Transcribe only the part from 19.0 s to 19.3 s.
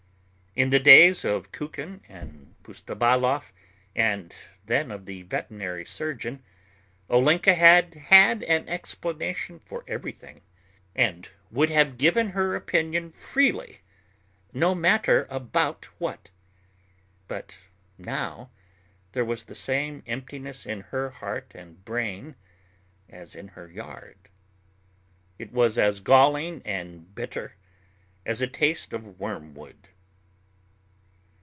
there